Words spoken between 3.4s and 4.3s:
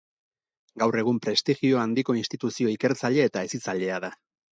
hezitzailea da.